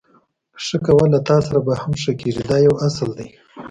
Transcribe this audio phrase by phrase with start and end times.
[0.65, 3.29] ښه کوه له تاسره به هم ښه کېږي دا یو اصل دی.